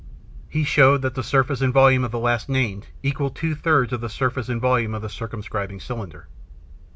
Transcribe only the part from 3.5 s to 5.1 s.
thirds of the surface and volume of the